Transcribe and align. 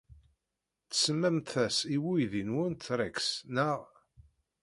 Tsemmamt-as 0.91 1.77
i 1.95 1.97
weydi-nwent 2.03 2.85
Rex, 2.99 3.17
naɣ? 3.53 3.81